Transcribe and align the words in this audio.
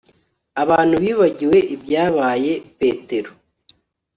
abantu 0.63 0.95
bibagiwe 1.03 1.57
ibyabaye. 1.75 2.53
petero 2.79 3.31